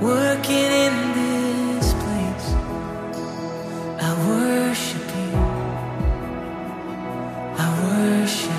working 0.00 0.70
in 0.86 0.94
this 1.18 1.92
place. 1.94 2.48
I 4.00 4.10
worship 4.28 5.08
you. 5.18 5.32
I 7.58 7.66
worship 7.82 8.50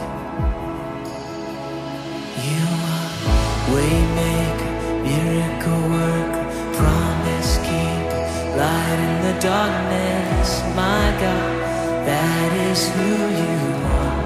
you. 0.00 0.10
You 2.48 2.66
are 2.92 3.10
waymaker, 3.72 4.72
miracle 5.04 5.82
worker, 5.96 6.44
promise 6.76 7.56
keeper, 7.66 8.22
light 8.60 8.98
in 9.08 9.14
the 9.26 9.34
darkness. 9.40 10.48
My 10.76 11.06
God, 11.24 11.52
that 12.08 12.50
is 12.68 12.88
who 12.90 13.10
you 13.40 13.56
are. 14.00 14.22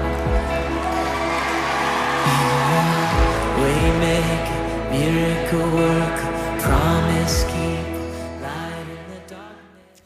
You 2.27 2.47
are 2.79 2.99
waymaker, 3.61 4.59
miracle 4.91 5.67
worker, 5.79 6.31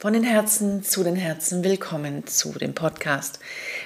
Von 0.03 0.11
den 0.11 0.23
Herzen 0.23 0.83
zu 0.83 1.01
den 1.05 1.15
Herzen 1.15 1.63
willkommen 1.63 2.27
zu 2.27 2.51
dem 2.51 2.75
Podcast 2.75 3.39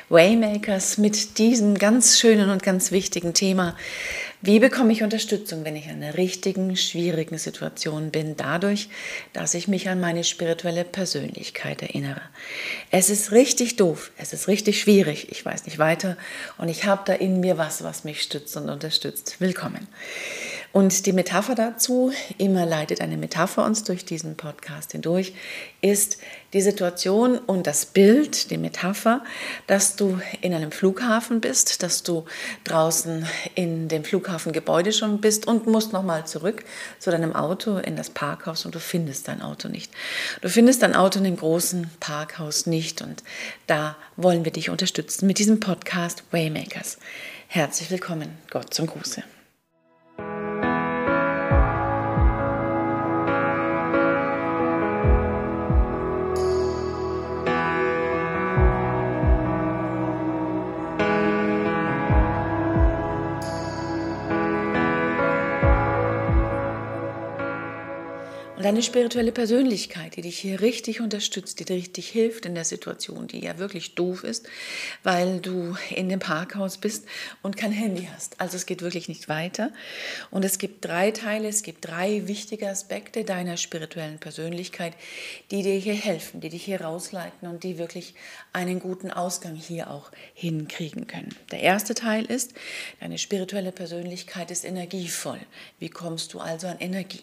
Waymakers 0.09 0.97
mit 0.97 1.37
diesem 1.37 1.77
ganz 1.77 2.17
schönen 2.19 2.49
und 2.49 2.63
ganz 2.63 2.91
wichtigen 2.91 3.35
Thema. 3.35 3.75
Wie 4.39 4.59
bekomme 4.59 4.93
ich 4.93 5.01
Unterstützung, 5.01 5.65
wenn 5.65 5.75
ich 5.75 5.87
in 5.87 6.03
einer 6.03 6.15
richtigen, 6.15 6.75
schwierigen 6.75 7.39
Situation 7.39 8.11
bin, 8.11 8.35
dadurch, 8.37 8.87
dass 9.33 9.55
ich 9.55 9.67
mich 9.67 9.89
an 9.89 9.99
meine 9.99 10.23
spirituelle 10.23 10.83
Persönlichkeit 10.83 11.81
erinnere? 11.81 12.21
Es 12.91 13.09
ist 13.09 13.31
richtig 13.31 13.77
doof, 13.77 14.11
es 14.15 14.33
ist 14.33 14.47
richtig 14.47 14.79
schwierig, 14.79 15.31
ich 15.31 15.43
weiß 15.43 15.65
nicht 15.65 15.79
weiter 15.79 16.17
und 16.59 16.69
ich 16.69 16.85
habe 16.85 17.01
da 17.03 17.13
in 17.13 17.39
mir 17.39 17.57
was, 17.57 17.83
was 17.83 18.03
mich 18.03 18.21
stützt 18.21 18.55
und 18.57 18.69
unterstützt. 18.69 19.37
Willkommen. 19.41 19.87
Und 20.71 21.07
die 21.07 21.13
Metapher 21.13 21.55
dazu, 21.55 22.11
immer 22.37 22.67
leitet 22.67 23.01
eine 23.01 23.17
Metapher 23.17 23.65
uns 23.65 23.85
durch 23.85 24.05
diesen 24.05 24.37
Podcast 24.37 24.91
hindurch, 24.91 25.33
ist 25.81 26.19
die 26.53 26.61
Situation 26.61 27.37
und 27.37 27.67
das 27.67 27.85
Bild, 27.85 28.51
die 28.51 28.57
Metapher, 28.57 29.23
dass 29.67 29.95
du 29.95 30.19
in 30.41 30.53
einem 30.53 30.71
Flughafen 30.71 31.41
bist, 31.41 31.83
dass 31.83 32.03
du 32.03 32.25
draußen 32.63 33.25
in 33.55 33.87
dem 33.87 34.03
Flughafengebäude 34.03 34.93
schon 34.93 35.19
bist 35.19 35.47
und 35.47 35.67
musst 35.67 35.93
nochmal 35.93 36.25
zurück 36.25 36.63
zu 36.99 37.11
deinem 37.11 37.35
Auto 37.35 37.77
in 37.77 37.95
das 37.95 38.09
Parkhaus 38.09 38.65
und 38.65 38.75
du 38.75 38.79
findest 38.79 39.27
dein 39.27 39.41
Auto 39.41 39.67
nicht. 39.67 39.91
Du 40.41 40.49
findest 40.49 40.81
dein 40.83 40.95
Auto 40.95 41.19
in 41.19 41.25
dem 41.25 41.37
großen 41.37 41.89
Parkhaus 41.99 42.65
nicht 42.65 43.01
und 43.01 43.23
da 43.67 43.97
wollen 44.15 44.45
wir 44.45 44.51
dich 44.51 44.69
unterstützen 44.69 45.27
mit 45.27 45.39
diesem 45.39 45.59
Podcast 45.59 46.23
Waymakers. 46.31 46.97
Herzlich 47.47 47.91
willkommen, 47.91 48.37
Gott 48.49 48.73
zum 48.73 48.87
Gruße. 48.87 49.23
Und 68.57 68.63
deine 68.63 68.81
spirituelle 68.81 69.31
Persönlichkeit, 69.31 70.15
die 70.15 70.23
dich 70.23 70.39
hier 70.39 70.61
richtig 70.61 70.99
unterstützt, 70.99 71.59
die 71.59 71.65
dir 71.65 71.75
richtig 71.75 72.09
hilft 72.09 72.43
in 72.47 72.55
der 72.55 72.65
Situation, 72.65 73.27
die 73.27 73.39
ja 73.39 73.59
wirklich 73.59 73.93
doof 73.93 74.23
ist, 74.23 74.49
weil 75.03 75.39
du 75.41 75.77
in 75.91 76.09
dem 76.09 76.17
Parkhaus 76.17 76.79
bist 76.79 77.05
und 77.43 77.55
kein 77.55 77.71
Handy 77.71 78.09
hast. 78.11 78.41
Also 78.41 78.57
es 78.57 78.65
geht 78.65 78.81
wirklich 78.81 79.09
nicht 79.09 79.29
weiter. 79.29 79.71
Und 80.31 80.43
es 80.43 80.57
gibt 80.57 80.83
drei 80.83 81.11
Teile, 81.11 81.47
es 81.49 81.61
gibt 81.61 81.87
drei 81.87 82.27
wichtige 82.27 82.67
Aspekte 82.67 83.23
deiner 83.23 83.57
spirituellen 83.57 84.17
Persönlichkeit, 84.17 84.93
die 85.51 85.61
dir 85.61 85.75
hier 85.75 85.93
helfen, 85.93 86.41
die 86.41 86.49
dich 86.49 86.65
hier 86.65 86.81
rausleiten 86.81 87.47
und 87.47 87.63
die 87.63 87.77
wirklich 87.77 88.15
einen 88.53 88.79
guten 88.79 89.11
Ausgang 89.11 89.53
hier 89.53 89.91
auch 89.91 90.09
hinkriegen 90.33 91.05
können. 91.05 91.35
Der 91.51 91.59
erste 91.59 91.93
Teil 91.93 92.25
ist, 92.25 92.55
deine 93.01 93.19
spirituelle 93.19 93.71
Persönlichkeit 93.71 94.49
ist 94.49 94.65
energievoll. 94.65 95.39
Wie 95.77 95.89
kommst 95.89 96.33
du 96.33 96.39
also 96.39 96.65
an 96.65 96.79
Energie? 96.79 97.21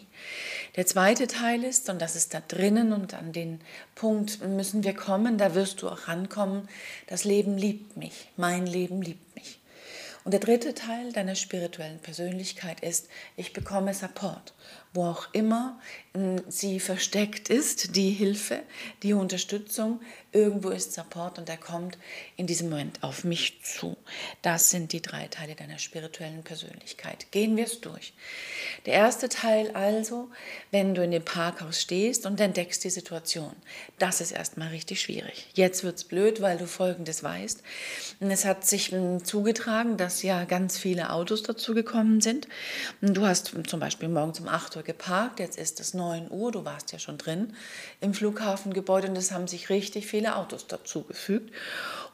Der 0.75 0.85
zweite 0.85 1.27
Teil 1.27 1.63
ist, 1.63 1.89
und 1.89 2.01
das 2.01 2.15
ist 2.15 2.33
da 2.33 2.41
drinnen 2.47 2.93
und 2.93 3.13
an 3.13 3.31
den 3.31 3.61
Punkt 3.95 4.45
müssen 4.45 4.83
wir 4.83 4.93
kommen, 4.93 5.37
da 5.37 5.55
wirst 5.55 5.81
du 5.81 5.89
auch 5.89 6.07
rankommen, 6.07 6.67
das 7.07 7.23
Leben 7.23 7.57
liebt 7.57 7.97
mich, 7.97 8.29
mein 8.37 8.65
Leben 8.65 9.01
liebt 9.01 9.35
mich. 9.35 9.59
Und 10.23 10.31
der 10.31 10.39
dritte 10.39 10.73
Teil 10.73 11.13
deiner 11.13 11.35
spirituellen 11.35 11.99
Persönlichkeit 11.99 12.79
ist, 12.79 13.07
ich 13.35 13.53
bekomme 13.53 13.93
Support, 13.93 14.53
wo 14.95 15.05
auch 15.05 15.27
immer 15.33 15.79
sie 16.47 16.79
versteckt 16.79 17.49
ist, 17.49 17.97
die 17.97 18.11
Hilfe, 18.11 18.63
die 19.03 19.11
Unterstützung, 19.11 19.99
irgendwo 20.31 20.69
ist 20.69 20.93
Support 20.93 21.39
und 21.39 21.49
er 21.49 21.57
kommt 21.57 21.97
in 22.37 22.47
diesem 22.47 22.69
Moment 22.69 23.03
auf 23.03 23.25
mich 23.25 23.61
zu. 23.63 23.97
Das 24.41 24.69
sind 24.69 24.93
die 24.93 25.01
drei 25.01 25.27
Teile 25.27 25.55
deiner 25.55 25.77
spirituellen 25.77 26.43
Persönlichkeit. 26.43 27.31
Gehen 27.31 27.57
wir 27.57 27.65
es 27.65 27.81
durch. 27.81 28.13
Der 28.85 28.93
erste 28.93 29.27
Teil 29.27 29.71
also, 29.71 30.29
wenn 30.71 30.95
du 30.95 31.03
in 31.03 31.11
dem 31.11 31.25
Parkhaus 31.25 31.81
stehst 31.81 32.25
und 32.25 32.39
entdeckst 32.39 32.85
die 32.85 32.89
Situation, 32.89 33.53
das 33.99 34.21
ist 34.21 34.31
erstmal 34.31 34.69
richtig 34.69 35.01
schwierig. 35.01 35.47
Jetzt 35.53 35.83
wird 35.83 35.97
es 35.97 36.05
blöd, 36.05 36.41
weil 36.41 36.57
du 36.57 36.65
Folgendes 36.65 37.23
weißt. 37.23 37.61
Es 38.21 38.45
hat 38.45 38.65
sich 38.65 38.93
zugetragen, 39.23 39.97
dass 39.97 40.23
ja 40.23 40.45
ganz 40.45 40.77
viele 40.77 41.11
Autos 41.11 41.43
dazu 41.43 41.73
gekommen 41.73 42.21
sind. 42.21 42.47
Du 43.01 43.25
hast 43.25 43.53
zum 43.67 43.79
Beispiel 43.81 44.07
morgens 44.07 44.39
um 44.39 44.47
8 44.47 44.77
Uhr 44.77 44.83
geparkt, 44.85 45.39
jetzt 45.39 45.57
ist 45.57 45.79
es 45.79 45.93
9 45.93 46.31
Uhr, 46.31 46.51
du 46.51 46.63
warst 46.63 46.91
ja 46.91 46.99
schon 46.99 47.17
drin 47.17 47.53
im 47.99 48.13
Flughafengebäude 48.13 49.09
und 49.09 49.17
es 49.17 49.31
haben 49.31 49.47
sich 49.47 49.69
richtig 49.69 50.07
viele 50.07 50.35
Autos 50.37 50.67
dazugefügt. 50.67 51.53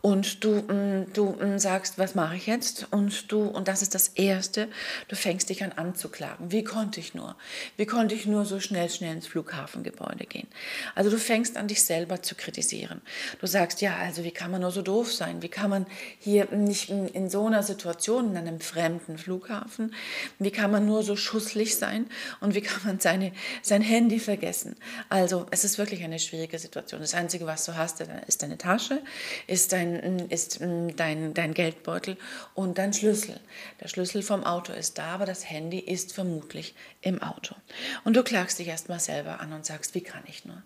Und 0.01 0.43
du, 0.43 1.05
du 1.13 1.37
sagst, 1.57 1.99
was 1.99 2.15
mache 2.15 2.35
ich 2.35 2.47
jetzt? 2.47 2.87
Und 2.91 3.31
du, 3.31 3.43
und 3.43 3.67
das 3.67 3.81
ist 3.81 3.93
das 3.93 4.07
Erste, 4.09 4.67
du 5.07 5.15
fängst 5.15 5.49
dich 5.49 5.63
an 5.63 5.71
anzuklagen. 5.73 6.51
Wie 6.51 6.63
konnte 6.63 6.99
ich 6.99 7.13
nur? 7.13 7.35
Wie 7.77 7.85
konnte 7.85 8.15
ich 8.15 8.25
nur 8.25 8.45
so 8.45 8.59
schnell, 8.59 8.89
schnell 8.89 9.15
ins 9.15 9.27
Flughafengebäude 9.27 10.25
gehen? 10.25 10.47
Also 10.95 11.11
du 11.11 11.17
fängst 11.17 11.55
an, 11.55 11.67
dich 11.67 11.83
selber 11.83 12.23
zu 12.23 12.33
kritisieren. 12.33 13.01
Du 13.39 13.47
sagst, 13.47 13.81
ja, 13.81 13.95
also 13.95 14.23
wie 14.23 14.31
kann 14.31 14.49
man 14.49 14.61
nur 14.61 14.71
so 14.71 14.81
doof 14.81 15.13
sein? 15.13 15.41
Wie 15.43 15.49
kann 15.49 15.69
man 15.69 15.85
hier 16.19 16.47
nicht 16.51 16.89
in 16.89 17.29
so 17.29 17.45
einer 17.45 17.61
Situation, 17.61 18.31
in 18.31 18.37
einem 18.37 18.59
fremden 18.59 19.17
Flughafen, 19.19 19.93
wie 20.39 20.51
kann 20.51 20.71
man 20.71 20.85
nur 20.85 21.03
so 21.03 21.15
schusslich 21.15 21.75
sein? 21.75 22.07
Und 22.39 22.55
wie 22.55 22.61
kann 22.61 22.81
man 22.85 22.99
seine, 22.99 23.33
sein 23.61 23.81
Handy 23.81 24.19
vergessen? 24.19 24.75
Also 25.09 25.45
es 25.51 25.63
ist 25.63 25.77
wirklich 25.77 26.03
eine 26.03 26.17
schwierige 26.19 26.57
Situation. 26.57 27.01
Das 27.01 27.13
Einzige, 27.13 27.45
was 27.45 27.65
du 27.65 27.75
hast, 27.75 28.01
ist 28.27 28.41
deine 28.41 28.57
Tasche, 28.57 29.01
ist 29.47 29.73
dein 29.73 29.90
ist 30.29 30.59
dein, 30.61 31.33
dein 31.33 31.53
Geldbeutel 31.53 32.17
und 32.55 32.77
dein 32.77 32.93
Schlüssel. 32.93 33.39
Der 33.79 33.87
Schlüssel 33.87 34.21
vom 34.21 34.43
Auto 34.43 34.73
ist 34.73 34.97
da, 34.97 35.13
aber 35.13 35.25
das 35.25 35.49
Handy 35.49 35.79
ist 35.79 36.13
vermutlich 36.13 36.75
im 37.01 37.21
Auto. 37.21 37.55
Und 38.03 38.15
du 38.15 38.23
klagst 38.23 38.59
dich 38.59 38.67
erstmal 38.67 38.99
selber 38.99 39.39
an 39.39 39.53
und 39.53 39.65
sagst, 39.65 39.95
wie 39.95 40.01
kann 40.01 40.23
ich 40.27 40.45
nur? 40.45 40.61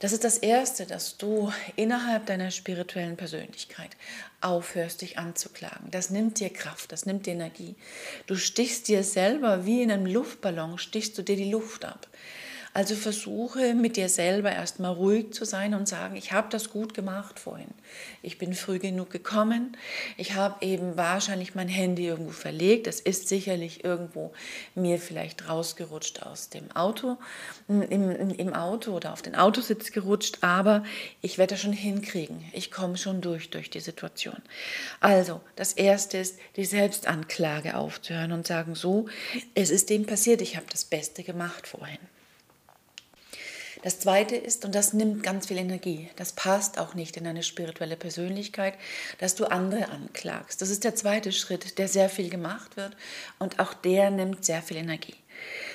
Das 0.00 0.12
ist 0.12 0.24
das 0.24 0.38
Erste, 0.38 0.86
dass 0.86 1.16
du 1.16 1.52
innerhalb 1.76 2.26
deiner 2.26 2.50
spirituellen 2.50 3.16
Persönlichkeit 3.16 3.90
aufhörst, 4.40 5.00
dich 5.00 5.18
anzuklagen. 5.18 5.90
Das 5.90 6.10
nimmt 6.10 6.40
dir 6.40 6.50
Kraft, 6.50 6.92
das 6.92 7.06
nimmt 7.06 7.26
dir 7.26 7.32
Energie. 7.32 7.76
Du 8.26 8.36
stichst 8.36 8.88
dir 8.88 9.02
selber 9.02 9.64
wie 9.64 9.82
in 9.82 9.90
einem 9.90 10.06
Luftballon, 10.06 10.78
stichst 10.78 11.16
du 11.16 11.22
dir 11.22 11.36
die 11.36 11.50
Luft 11.50 11.84
ab. 11.84 12.06
Also 12.76 12.96
versuche 12.96 13.72
mit 13.74 13.96
dir 13.96 14.08
selber 14.08 14.50
erstmal 14.50 14.92
ruhig 14.92 15.32
zu 15.32 15.44
sein 15.44 15.74
und 15.74 15.86
sagen, 15.86 16.16
ich 16.16 16.32
habe 16.32 16.48
das 16.50 16.70
gut 16.70 16.92
gemacht 16.92 17.38
vorhin. 17.38 17.70
Ich 18.20 18.36
bin 18.36 18.52
früh 18.52 18.80
genug 18.80 19.10
gekommen. 19.10 19.76
Ich 20.16 20.34
habe 20.34 20.66
eben 20.66 20.96
wahrscheinlich 20.96 21.54
mein 21.54 21.68
Handy 21.68 22.04
irgendwo 22.04 22.32
verlegt. 22.32 22.88
Es 22.88 22.98
ist 22.98 23.28
sicherlich 23.28 23.84
irgendwo 23.84 24.32
mir 24.74 24.98
vielleicht 24.98 25.48
rausgerutscht 25.48 26.24
aus 26.24 26.48
dem 26.48 26.68
Auto, 26.72 27.16
im, 27.68 28.10
im 28.10 28.52
Auto 28.54 28.90
oder 28.90 29.12
auf 29.12 29.22
den 29.22 29.36
Autositz 29.36 29.92
gerutscht, 29.92 30.38
aber 30.40 30.82
ich 31.20 31.38
werde 31.38 31.54
das 31.54 31.60
schon 31.60 31.72
hinkriegen. 31.72 32.44
Ich 32.52 32.72
komme 32.72 32.96
schon 32.96 33.20
durch, 33.20 33.50
durch 33.50 33.70
die 33.70 33.78
Situation. 33.78 34.42
Also, 34.98 35.40
das 35.54 35.74
Erste 35.74 36.18
ist, 36.18 36.40
die 36.56 36.64
Selbstanklage 36.64 37.76
aufzuhören 37.76 38.32
und 38.32 38.48
sagen, 38.48 38.74
so, 38.74 39.06
es 39.54 39.70
ist 39.70 39.90
dem 39.90 40.06
passiert, 40.06 40.42
ich 40.42 40.56
habe 40.56 40.66
das 40.68 40.84
Beste 40.84 41.22
gemacht 41.22 41.68
vorhin. 41.68 41.98
Das 43.84 43.98
Zweite 43.98 44.34
ist, 44.34 44.64
und 44.64 44.74
das 44.74 44.94
nimmt 44.94 45.22
ganz 45.22 45.48
viel 45.48 45.58
Energie, 45.58 46.08
das 46.16 46.32
passt 46.32 46.78
auch 46.78 46.94
nicht 46.94 47.18
in 47.18 47.26
eine 47.26 47.42
spirituelle 47.42 47.96
Persönlichkeit, 47.96 48.72
dass 49.18 49.34
du 49.34 49.44
andere 49.44 49.90
anklagst. 49.90 50.62
Das 50.62 50.70
ist 50.70 50.84
der 50.84 50.94
zweite 50.94 51.32
Schritt, 51.32 51.76
der 51.76 51.86
sehr 51.86 52.08
viel 52.08 52.30
gemacht 52.30 52.78
wird 52.78 52.96
und 53.38 53.60
auch 53.60 53.74
der 53.74 54.10
nimmt 54.10 54.42
sehr 54.42 54.62
viel 54.62 54.78
Energie. 54.78 55.16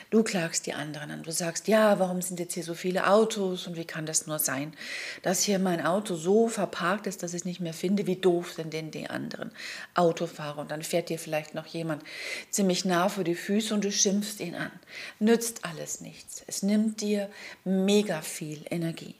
Du 0.10 0.24
klagst 0.24 0.66
die 0.66 0.74
anderen 0.74 1.12
an. 1.12 1.24
Du 1.24 1.32
sagst, 1.32 1.68
ja, 1.68 2.00
warum 2.00 2.24
sind 2.24 2.40
jetzt 2.40 2.56
hier 2.56 2.64
so 2.64 2.74
viele 2.74 3.08
Autos 3.08 3.68
und 3.68 3.78
wie 3.78 3.86
kann 3.86 4.08
das 4.08 4.26
nur 4.26 4.40
sein, 4.40 4.74
dass 5.22 5.44
hier 5.44 5.60
mein 5.60 5.86
Auto 5.86 6.16
so 6.16 6.48
verparkt 6.48 7.06
ist, 7.06 7.22
dass 7.22 7.34
ich 7.34 7.42
es 7.42 7.46
nicht 7.46 7.60
mehr 7.60 7.76
finde. 7.76 8.08
Wie 8.08 8.16
doof 8.16 8.54
sind 8.54 8.74
denn 8.74 8.90
die 8.90 9.08
anderen 9.08 9.52
Autofahrer? 9.94 10.62
Und 10.62 10.72
dann 10.72 10.82
fährt 10.82 11.10
dir 11.10 11.20
vielleicht 11.20 11.54
noch 11.54 11.68
jemand 11.68 12.04
ziemlich 12.50 12.86
nah 12.86 13.08
vor 13.08 13.24
die 13.24 13.36
Füße 13.36 13.72
und 13.72 13.84
du 13.84 13.92
schimpfst 13.92 14.40
ihn 14.40 14.56
an. 14.56 14.72
Nützt 15.20 15.64
alles 15.64 16.02
nichts. 16.02 16.44
Es 16.48 16.64
nimmt 16.64 17.02
dir 17.02 17.30
mega 17.64 18.22
viel 18.22 18.66
Energie. 18.72 19.14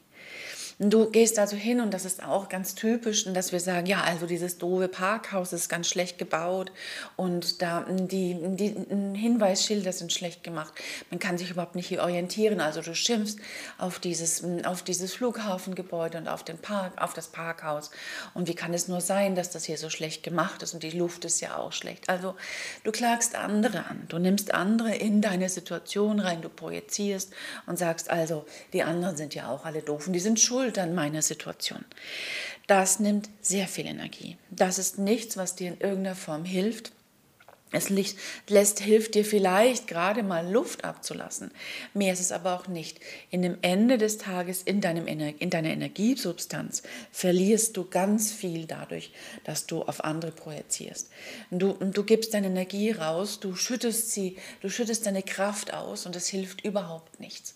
Du 0.82 1.10
gehst 1.10 1.38
also 1.38 1.56
hin 1.56 1.82
und 1.82 1.92
das 1.92 2.06
ist 2.06 2.24
auch 2.24 2.48
ganz 2.48 2.74
typisch, 2.74 3.30
dass 3.30 3.52
wir 3.52 3.60
sagen, 3.60 3.84
ja, 3.84 4.00
also 4.00 4.24
dieses 4.24 4.56
doofe 4.56 4.88
Parkhaus 4.88 5.52
ist 5.52 5.68
ganz 5.68 5.88
schlecht 5.88 6.16
gebaut 6.16 6.72
und 7.16 7.60
da 7.60 7.84
die, 7.86 8.34
die 8.56 8.74
Hinweisschilder 9.14 9.92
sind 9.92 10.10
schlecht 10.10 10.42
gemacht. 10.42 10.72
Man 11.10 11.20
kann 11.20 11.36
sich 11.36 11.50
überhaupt 11.50 11.74
nicht 11.74 11.88
hier 11.88 12.00
orientieren. 12.00 12.62
Also 12.62 12.80
du 12.80 12.94
schimpfst 12.94 13.36
auf 13.76 13.98
dieses, 13.98 14.42
auf 14.64 14.82
dieses 14.82 15.12
Flughafengebäude 15.12 16.16
und 16.16 16.28
auf 16.28 16.44
den 16.44 16.56
Park, 16.56 16.94
auf 16.96 17.12
das 17.12 17.28
Parkhaus. 17.28 17.90
Und 18.32 18.48
wie 18.48 18.54
kann 18.54 18.72
es 18.72 18.88
nur 18.88 19.02
sein, 19.02 19.34
dass 19.34 19.50
das 19.50 19.64
hier 19.66 19.76
so 19.76 19.90
schlecht 19.90 20.22
gemacht 20.22 20.62
ist 20.62 20.72
und 20.72 20.82
die 20.82 20.92
Luft 20.92 21.26
ist 21.26 21.42
ja 21.42 21.58
auch 21.58 21.72
schlecht. 21.72 22.08
Also 22.08 22.36
du 22.84 22.90
klagst 22.90 23.34
andere 23.34 23.84
an. 23.84 24.06
Du 24.08 24.18
nimmst 24.18 24.54
andere 24.54 24.94
in 24.94 25.20
deine 25.20 25.50
Situation 25.50 26.20
rein, 26.20 26.40
du 26.40 26.48
projizierst 26.48 27.34
und 27.66 27.78
sagst 27.78 28.08
also, 28.08 28.46
die 28.72 28.82
anderen 28.82 29.18
sind 29.18 29.34
ja 29.34 29.50
auch 29.50 29.66
alle 29.66 29.82
doof 29.82 30.06
und 30.06 30.14
die 30.14 30.20
sind 30.20 30.40
schuld 30.40 30.69
schuld 30.70 30.78
an 30.78 30.94
meiner 30.94 31.22
Situation. 31.22 31.84
Das 32.66 33.00
nimmt 33.00 33.28
sehr 33.40 33.66
viel 33.66 33.86
Energie. 33.86 34.36
Das 34.50 34.78
ist 34.78 34.98
nichts, 34.98 35.36
was 35.36 35.56
dir 35.56 35.68
in 35.68 35.80
irgendeiner 35.80 36.14
Form 36.14 36.44
hilft. 36.44 36.92
Es 37.72 37.88
lässt, 37.88 38.80
hilft 38.80 39.14
dir 39.14 39.24
vielleicht 39.24 39.86
gerade 39.86 40.24
mal 40.24 40.50
Luft 40.50 40.84
abzulassen. 40.84 41.52
Mehr 41.94 42.12
ist 42.12 42.20
es 42.20 42.32
aber 42.32 42.56
auch 42.56 42.66
nicht. 42.66 42.98
In 43.30 43.42
dem 43.42 43.58
Ende 43.62 43.96
des 43.96 44.18
Tages, 44.18 44.62
in, 44.62 44.80
deinem, 44.80 45.06
in 45.06 45.50
deiner 45.50 45.70
Energiesubstanz, 45.70 46.82
verlierst 47.12 47.76
du 47.76 47.88
ganz 47.88 48.32
viel 48.32 48.66
dadurch, 48.66 49.12
dass 49.44 49.66
du 49.66 49.82
auf 49.82 50.02
andere 50.02 50.32
projizierst. 50.32 51.10
Du, 51.52 51.74
du 51.74 52.02
gibst 52.02 52.34
deine 52.34 52.48
Energie 52.48 52.90
raus, 52.90 53.38
du 53.38 53.54
schüttest 53.54 54.10
sie, 54.10 54.36
du 54.62 54.68
schüttest 54.68 55.06
deine 55.06 55.22
Kraft 55.22 55.72
aus 55.72 56.06
und 56.06 56.16
es 56.16 56.26
hilft 56.26 56.64
überhaupt 56.64 57.20
nichts. 57.20 57.54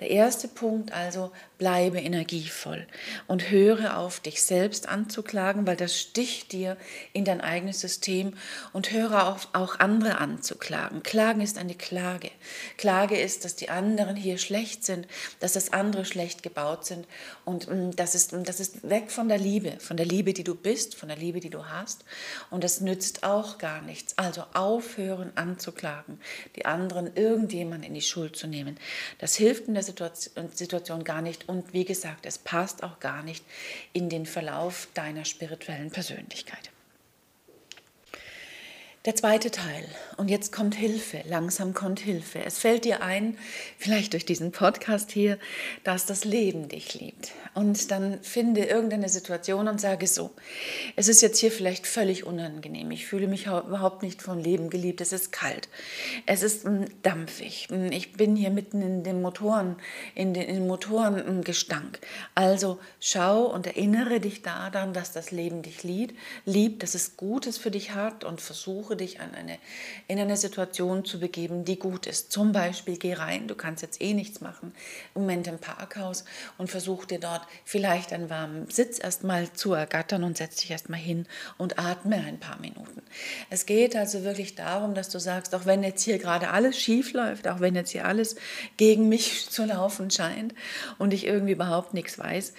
Der 0.00 0.10
erste 0.10 0.48
Punkt 0.48 0.92
also, 0.92 1.32
bleibe 1.58 1.98
energievoll 1.98 2.86
und 3.26 3.50
höre 3.50 3.96
auf, 3.96 4.20
dich 4.20 4.42
selbst 4.42 4.88
anzuklagen, 4.88 5.66
weil 5.66 5.76
das 5.76 5.98
sticht 5.98 6.52
dir 6.52 6.76
in 7.12 7.24
dein 7.24 7.40
eigenes 7.40 7.80
System 7.80 8.34
und 8.72 8.92
höre 8.92 9.28
auf, 9.28 9.48
auch 9.54 9.78
andere 9.78 10.18
anzuklagen. 10.18 11.02
Klagen 11.02 11.40
ist 11.40 11.56
eine 11.56 11.74
Klage. 11.74 12.30
Klage 12.76 13.18
ist, 13.18 13.44
dass 13.44 13.56
die 13.56 13.70
anderen 13.70 14.16
hier 14.16 14.38
schlecht 14.38 14.84
sind, 14.84 15.06
dass 15.40 15.54
das 15.54 15.72
andere 15.72 16.04
schlecht 16.04 16.42
gebaut 16.42 16.84
sind 16.84 17.06
und 17.44 17.68
mm, 17.68 17.92
das 17.96 18.14
ist, 18.14 18.32
mm, 18.32 18.42
das 18.44 18.60
ist 18.60 18.88
weg 18.88 19.10
von 19.10 19.28
der 19.28 19.38
Liebe, 19.38 19.78
von 19.80 19.96
der 19.96 20.06
Liebe, 20.06 20.34
die 20.34 20.44
du 20.44 20.54
bist, 20.54 20.94
von 20.94 21.08
der 21.08 21.18
Liebe, 21.18 21.40
die 21.40 21.50
du 21.50 21.66
hast 21.66 22.04
und 22.50 22.64
das 22.64 22.80
nützt 22.80 23.24
auch 23.24 23.56
gar 23.58 23.80
nichts. 23.80 24.18
Also 24.18 24.44
aufhören 24.52 25.32
anzuklagen, 25.36 26.20
die 26.54 26.66
anderen 26.66 27.16
irgendjemand 27.16 27.84
in 27.84 27.94
die 27.94 28.02
Schuld 28.02 28.36
zu 28.36 28.46
nehmen. 28.46 28.78
Das 29.18 29.36
hilft 29.36 29.68
in 29.68 29.74
der 29.74 29.82
Situation, 29.82 30.50
Situation 30.52 31.04
gar 31.04 31.22
nicht. 31.22 31.45
Und 31.46 31.72
wie 31.72 31.84
gesagt, 31.84 32.26
es 32.26 32.38
passt 32.38 32.82
auch 32.82 33.00
gar 33.00 33.22
nicht 33.22 33.44
in 33.92 34.08
den 34.08 34.26
Verlauf 34.26 34.88
deiner 34.94 35.24
spirituellen 35.24 35.90
Persönlichkeit. 35.90 36.70
Der 39.06 39.14
zweite 39.14 39.52
Teil. 39.52 39.84
Und 40.16 40.28
jetzt 40.30 40.50
kommt 40.50 40.74
Hilfe. 40.74 41.22
Langsam 41.28 41.74
kommt 41.74 42.00
Hilfe. 42.00 42.40
Es 42.44 42.58
fällt 42.58 42.84
dir 42.84 43.04
ein, 43.04 43.38
vielleicht 43.78 44.14
durch 44.14 44.26
diesen 44.26 44.50
Podcast 44.50 45.12
hier, 45.12 45.38
dass 45.84 46.06
das 46.06 46.24
Leben 46.24 46.68
dich 46.68 46.98
liebt. 46.98 47.30
Und 47.54 47.92
dann 47.92 48.20
finde 48.22 48.64
irgendeine 48.64 49.08
Situation 49.08 49.68
und 49.68 49.80
sage 49.80 50.08
so, 50.08 50.32
es 50.96 51.06
ist 51.06 51.22
jetzt 51.22 51.38
hier 51.38 51.52
vielleicht 51.52 51.86
völlig 51.86 52.24
unangenehm. 52.24 52.90
Ich 52.90 53.06
fühle 53.06 53.28
mich 53.28 53.46
überhaupt 53.46 54.02
nicht 54.02 54.22
vom 54.22 54.38
Leben 54.38 54.70
geliebt. 54.70 55.00
Es 55.00 55.12
ist 55.12 55.30
kalt. 55.30 55.68
Es 56.26 56.42
ist 56.42 56.64
hm, 56.64 56.86
dampfig. 57.02 57.68
Hm, 57.70 57.92
ich 57.92 58.14
bin 58.14 58.34
hier 58.34 58.50
mitten 58.50 58.82
in 58.82 59.04
den 59.04 59.22
Motoren, 59.22 59.76
in 60.16 60.34
den, 60.34 60.48
in 60.48 60.54
den 60.56 60.66
Motorengestank. 60.66 62.00
Also 62.34 62.80
schau 62.98 63.44
und 63.44 63.68
erinnere 63.68 64.18
dich 64.18 64.42
daran, 64.42 64.92
dass 64.92 65.12
das 65.12 65.30
Leben 65.30 65.62
dich 65.62 65.84
liebt, 65.84 66.16
liebt, 66.44 66.82
dass 66.82 66.96
es 66.96 67.16
Gutes 67.16 67.56
für 67.56 67.70
dich 67.70 67.94
hat 67.94 68.24
und 68.24 68.40
versuche 68.40 68.95
dich 68.96 69.20
an 69.20 69.34
eine, 69.34 69.58
in 70.08 70.18
eine 70.18 70.36
Situation 70.36 71.04
zu 71.04 71.20
begeben, 71.20 71.64
die 71.64 71.78
gut 71.78 72.06
ist. 72.06 72.32
Zum 72.32 72.52
Beispiel 72.52 72.96
geh 72.96 73.14
rein, 73.14 73.48
du 73.48 73.54
kannst 73.54 73.82
jetzt 73.82 74.00
eh 74.00 74.14
nichts 74.14 74.40
machen, 74.40 74.72
im 75.14 75.22
Moment 75.22 75.46
im 75.46 75.58
Parkhaus 75.58 76.24
und 76.58 76.70
versuch 76.70 77.04
dir 77.04 77.20
dort 77.20 77.42
vielleicht 77.64 78.12
einen 78.12 78.30
warmen 78.30 78.68
Sitz 78.70 79.02
erstmal 79.02 79.52
zu 79.52 79.72
ergattern 79.72 80.24
und 80.24 80.36
setz 80.36 80.56
dich 80.56 80.70
erstmal 80.70 81.00
hin 81.00 81.26
und 81.58 81.78
atme 81.78 82.16
ein 82.16 82.38
paar 82.38 82.58
Minuten. 82.60 83.02
Es 83.50 83.66
geht 83.66 83.96
also 83.96 84.24
wirklich 84.24 84.54
darum, 84.54 84.94
dass 84.94 85.08
du 85.08 85.18
sagst, 85.18 85.54
auch 85.54 85.66
wenn 85.66 85.82
jetzt 85.82 86.02
hier 86.02 86.18
gerade 86.18 86.50
alles 86.50 86.78
schief 86.78 87.12
läuft, 87.12 87.48
auch 87.48 87.60
wenn 87.60 87.74
jetzt 87.74 87.90
hier 87.90 88.06
alles 88.06 88.36
gegen 88.76 89.08
mich 89.08 89.46
zu 89.50 89.64
laufen 89.64 90.10
scheint 90.10 90.54
und 90.98 91.12
ich 91.12 91.26
irgendwie 91.26 91.52
überhaupt 91.52 91.94
nichts 91.94 92.18
weiß, 92.18 92.52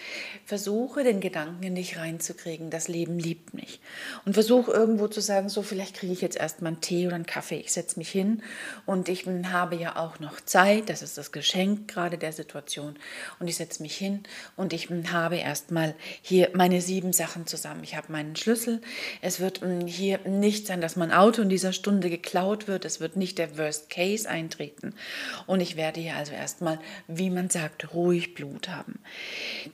versuche 0.46 1.04
den 1.04 1.20
Gedanken 1.20 1.64
in 1.64 1.76
dich 1.76 1.98
reinzukriegen, 1.98 2.70
das 2.70 2.88
Leben 2.88 3.20
liebt 3.20 3.54
mich. 3.54 3.80
Und 4.26 4.34
versuche 4.34 4.72
irgendwo 4.72 5.08
zu 5.08 5.22
sagen, 5.22 5.50
so 5.50 5.62
vielleicht 5.62 5.96
kriege 5.96 6.14
ich 6.14 6.22
jetzt 6.22 6.27
erstmal 6.36 6.74
einen 6.74 6.82
Tee 6.82 7.08
oder 7.08 7.16
einen 7.16 7.26
Kaffee. 7.26 7.60
Ich 7.60 7.72
setze 7.72 7.98
mich 7.98 8.10
hin 8.10 8.44
und 8.86 9.10
ich 9.10 9.26
habe 9.28 9.76
ja 9.76 9.96
auch 9.96 10.20
noch 10.20 10.42
Zeit. 10.42 10.90
Das 10.90 11.02
ist 11.02 11.18
das 11.18 11.32
Geschenk 11.32 11.88
gerade 11.88 12.18
der 12.18 12.34
Situation. 12.34 12.98
Und 13.40 13.48
ich 13.48 13.56
setze 13.56 13.82
mich 13.82 13.96
hin 13.96 14.24
und 14.56 14.74
ich 14.74 14.90
habe 15.12 15.38
erstmal 15.38 15.96
hier 16.22 16.50
meine 16.54 16.82
sieben 16.82 17.14
Sachen 17.14 17.48
zusammen. 17.48 17.84
Ich 17.84 17.96
habe 17.96 18.12
meinen 18.12 18.36
Schlüssel. 18.36 18.82
Es 19.22 19.40
wird 19.40 19.62
hm, 19.62 19.88
hier 19.88 20.20
nicht 20.26 20.68
sein, 20.68 20.82
dass 20.82 20.96
mein 20.96 21.12
Auto 21.12 21.42
in 21.42 21.50
dieser 21.50 21.74
Stunde 21.74 22.10
geklaut 22.10 22.68
wird. 22.68 22.86
Es 22.86 23.00
wird 23.00 23.16
nicht 23.16 23.38
der 23.38 23.58
Worst 23.58 23.90
Case 23.90 24.30
eintreten. 24.30 24.94
Und 25.46 25.62
ich 25.62 25.76
werde 25.76 26.00
hier 26.00 26.16
also 26.16 26.34
erstmal, 26.34 26.80
wie 27.08 27.30
man 27.30 27.50
sagt, 27.50 27.94
ruhig 27.94 28.34
Blut 28.34 28.70
haben. 28.70 29.00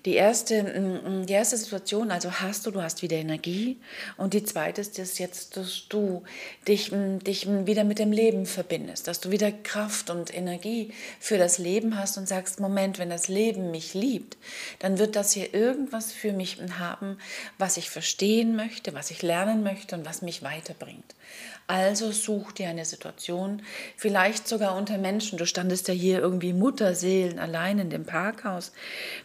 Die 0.05 0.15
erste, 0.15 0.63
hm, 0.63 1.05
hm, 1.05 1.25
die 1.25 1.33
erste 1.33 1.57
Situation, 1.57 2.11
also 2.11 2.31
hast 2.31 2.65
du, 2.65 2.71
du 2.71 2.81
hast 2.81 3.01
wieder 3.01 3.17
Energie. 3.17 3.79
Und 4.17 4.33
die 4.33 4.43
zweite 4.43 4.81
ist 4.81 5.19
jetzt, 5.19 5.57
dass 5.57 5.87
du 5.89 6.23
dich, 6.67 6.91
dich 6.91 7.47
wieder 7.47 7.83
mit 7.83 7.99
dem 7.99 8.11
Leben 8.11 8.45
verbindest, 8.45 9.07
dass 9.07 9.19
du 9.19 9.31
wieder 9.31 9.51
Kraft 9.51 10.09
und 10.09 10.33
Energie 10.33 10.91
für 11.19 11.37
das 11.37 11.57
Leben 11.57 11.97
hast 11.97 12.17
und 12.17 12.27
sagst, 12.27 12.59
Moment, 12.59 12.99
wenn 12.99 13.09
das 13.09 13.27
Leben 13.27 13.71
mich 13.71 13.93
liebt, 13.93 14.37
dann 14.79 14.99
wird 14.99 15.15
das 15.15 15.33
hier 15.33 15.53
irgendwas 15.53 16.11
für 16.11 16.33
mich 16.33 16.57
haben, 16.77 17.17
was 17.57 17.77
ich 17.77 17.89
verstehen 17.89 18.55
möchte, 18.55 18.93
was 18.93 19.11
ich 19.11 19.21
lernen 19.21 19.63
möchte 19.63 19.95
und 19.95 20.05
was 20.05 20.21
mich 20.21 20.43
weiterbringt. 20.43 21.15
Also 21.65 22.11
such 22.11 22.51
dir 22.51 22.67
eine 22.67 22.83
Situation, 22.83 23.61
vielleicht 23.95 24.47
sogar 24.47 24.75
unter 24.75 24.97
Menschen. 24.97 25.37
Du 25.37 25.45
standest 25.45 25.87
ja 25.87 25.93
hier 25.93 26.19
irgendwie 26.19 26.51
Mutterseelen 26.51 27.39
allein 27.39 27.79
in 27.79 27.89
dem 27.89 28.05
Parkhaus. 28.05 28.73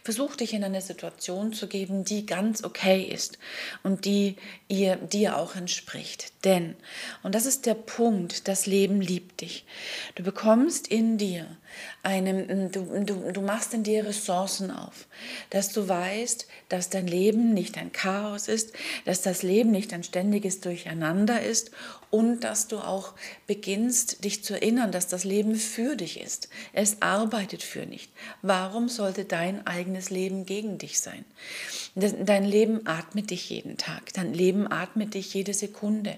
Versuch 0.03 0.37
dich 0.37 0.53
in 0.53 0.63
eine 0.63 0.81
Situation 0.81 1.51
zu 1.51 1.67
geben, 1.67 2.05
die 2.05 2.25
ganz 2.25 2.63
okay 2.63 3.03
ist 3.03 3.37
und 3.83 4.05
die 4.05 4.37
ihr 4.69 4.95
dir 4.95 5.37
auch 5.37 5.55
entspricht. 5.55 6.31
Denn, 6.45 6.75
und 7.23 7.35
das 7.35 7.45
ist 7.45 7.65
der 7.65 7.73
Punkt, 7.73 8.47
das 8.47 8.65
Leben 8.65 9.01
liebt 9.01 9.41
dich. 9.41 9.65
Du 10.15 10.23
bekommst 10.23 10.87
in 10.87 11.17
dir 11.17 11.45
einem, 12.03 12.71
du, 12.71 13.03
du, 13.03 13.31
du 13.31 13.41
machst 13.41 13.73
in 13.73 13.83
dir 13.83 14.05
Ressourcen 14.05 14.71
auf, 14.71 15.07
dass 15.49 15.71
du 15.73 15.87
weißt, 15.87 16.47
dass 16.69 16.89
dein 16.89 17.07
Leben 17.07 17.53
nicht 17.53 17.77
ein 17.77 17.91
Chaos 17.91 18.47
ist, 18.47 18.73
dass 19.05 19.21
das 19.21 19.43
Leben 19.43 19.71
nicht 19.71 19.93
ein 19.93 20.03
ständiges 20.03 20.61
Durcheinander 20.61 21.41
ist 21.41 21.71
und 22.09 22.28
dass 22.39 22.67
du 22.67 22.77
auch 22.77 23.13
beginnst, 23.47 24.23
dich 24.23 24.43
zu 24.43 24.53
erinnern, 24.53 24.91
dass 24.91 25.07
das 25.07 25.23
Leben 25.23 25.55
für 25.55 25.95
dich 25.95 26.19
ist. 26.19 26.49
Es 26.73 27.01
arbeitet 27.01 27.63
für 27.63 27.85
dich. 27.85 28.09
Warum 28.41 28.89
sollte 28.89 29.25
dein 29.25 29.65
eigenes 29.65 30.09
Leben 30.09 30.45
gegen 30.45 30.77
dich 30.77 30.99
sein? 30.99 31.25
Dein 31.95 32.45
Leben 32.45 32.85
atmet 32.85 33.31
dich 33.31 33.49
jeden 33.49 33.77
Tag. 33.77 34.13
Dein 34.13 34.33
Leben 34.33 34.71
atmet 34.71 35.13
dich 35.15 35.33
jede 35.33 35.53
Sekunde. 35.53 36.15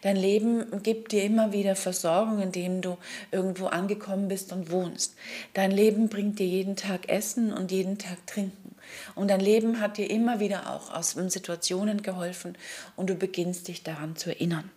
Dein 0.00 0.16
Leben 0.16 0.82
gibt 0.82 1.12
dir 1.12 1.24
immer 1.24 1.52
wieder 1.52 1.76
Versorgung, 1.76 2.40
indem 2.40 2.80
du 2.80 2.96
irgendwo 3.30 3.66
angekommen 3.66 4.28
bist 4.28 4.52
und 4.52 4.70
wohnst. 4.70 5.14
Dein 5.54 5.70
Leben 5.70 6.08
bringt 6.08 6.38
dir 6.38 6.46
jeden 6.46 6.76
Tag 6.76 7.08
Essen 7.08 7.52
und 7.52 7.70
jeden 7.70 7.98
Tag 7.98 8.26
Trinken. 8.26 8.74
Und 9.14 9.28
dein 9.28 9.40
Leben 9.40 9.80
hat 9.80 9.98
dir 9.98 10.10
immer 10.10 10.40
wieder 10.40 10.70
auch 10.70 10.92
aus 10.92 11.10
Situationen 11.10 12.02
geholfen 12.02 12.56
und 12.96 13.10
du 13.10 13.14
beginnst 13.14 13.68
dich 13.68 13.82
daran 13.82 14.16
zu 14.16 14.30
erinnern. 14.30 14.70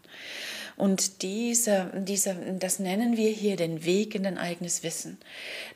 Und 0.77 1.21
dieser, 1.21 1.85
dieser, 1.85 2.33
das 2.33 2.79
nennen 2.79 3.15
wir 3.15 3.29
hier 3.29 3.55
den 3.55 3.85
Weg 3.85 4.13
in 4.13 4.23
dein 4.23 4.37
eigenes 4.37 4.83
Wissen. 4.83 5.17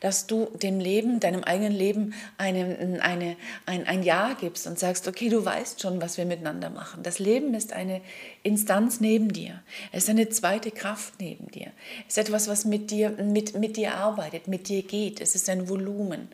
Dass 0.01 0.27
du 0.27 0.47
dem 0.61 0.79
Leben, 0.79 1.21
deinem 1.21 1.43
eigenen 1.43 1.71
Leben 1.71 2.13
eine, 2.37 2.99
eine, 3.01 3.37
ein, 3.65 3.87
ein 3.87 4.03
Ja 4.03 4.35
gibst 4.39 4.67
und 4.67 4.77
sagst, 4.77 5.07
okay, 5.07 5.29
du 5.29 5.43
weißt 5.43 5.81
schon, 5.81 6.01
was 6.01 6.17
wir 6.17 6.25
miteinander 6.25 6.69
machen. 6.69 7.01
Das 7.03 7.19
Leben 7.19 7.53
ist 7.53 7.71
eine 7.71 8.01
Instanz 8.43 9.01
neben 9.01 9.33
dir. 9.33 9.61
Es 9.91 10.03
ist 10.03 10.09
eine 10.09 10.29
zweite 10.29 10.71
Kraft 10.71 11.15
neben 11.19 11.47
dir. 11.51 11.71
Es 12.07 12.17
ist 12.17 12.29
etwas, 12.29 12.47
was 12.47 12.65
mit 12.65 12.89
dir, 12.91 13.09
mit, 13.09 13.55
mit 13.55 13.75
dir 13.75 13.95
arbeitet, 13.95 14.47
mit 14.47 14.69
dir 14.69 14.83
geht. 14.83 15.19
Es 15.19 15.35
ist 15.35 15.49
ein 15.49 15.67
Volumen. 15.67 16.29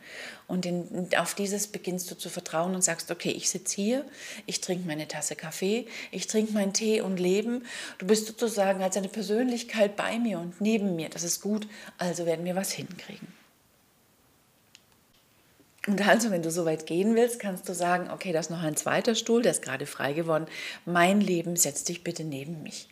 Und 0.48 0.66
in, 0.66 1.10
auf 1.18 1.34
dieses 1.34 1.68
beginnst 1.68 2.10
du 2.12 2.16
zu 2.16 2.30
vertrauen 2.30 2.76
und 2.76 2.84
sagst, 2.84 3.10
okay, 3.10 3.32
ich 3.32 3.50
sitze 3.50 3.76
hier, 3.76 4.06
ich 4.46 4.62
trinke 4.62 4.88
meine 4.88 5.08
Tasse 5.08 5.36
Kaffee, 5.36 5.88
ich 6.12 6.28
trinke 6.28 6.54
meinen 6.54 6.74
Tee 6.74 7.02
und 7.02 7.20
leben. 7.20 7.66
Du 7.98 8.06
bist 8.06 8.28
sozusagen 8.28 8.84
als 8.84 8.98
eine 8.98 9.10
Persönlichkeit 9.10 9.96
bei 9.96 10.20
mir 10.20 10.40
und 10.40 10.62
neben 10.62 10.96
mir. 10.96 11.10
Das 11.10 11.24
ist 11.24 11.42
gut, 11.42 11.68
also 11.98 12.26
werden 12.26 12.46
wir 12.46 12.56
was 12.56 12.72
hinkriegen. 12.72 13.28
Und 15.88 16.06
also, 16.08 16.32
wenn 16.32 16.42
du 16.42 16.50
so 16.50 16.66
weit 16.66 16.88
gehen 16.88 17.16
willst, 17.16 17.40
kannst 17.40 17.70
du 17.70 17.74
sagen, 17.74 18.10
okay, 18.10 18.34
da 18.34 18.40
ist 18.40 18.50
noch 18.50 18.64
ein 18.64 18.76
zweiter 18.76 19.14
Stuhl, 19.14 19.44
der 19.44 19.52
ist 19.52 19.62
gerade 19.62 19.86
frei 19.86 20.14
geworden. 20.14 20.48
Mein 20.86 21.22
Leben, 21.22 21.56
setz 21.56 21.84
dich 21.84 22.04
bitte 22.04 22.24
neben 22.24 22.64
mich. 22.64 22.88